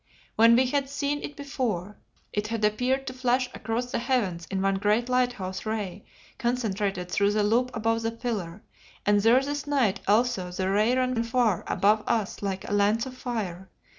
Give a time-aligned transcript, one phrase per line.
[0.35, 1.95] When we had seen it before,
[2.33, 6.05] it had appeared to flash across the heavens in one great lighthouse ray,
[6.39, 8.63] concentrated through the loop above the pillar,
[9.05, 13.15] and there this night also the ray ran far above us like a lance of
[13.15, 13.69] fire.